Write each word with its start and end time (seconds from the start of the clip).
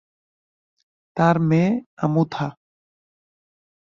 তার 1.17 1.35
মেয়ে 1.41 1.69
আমুথা। 1.97 2.47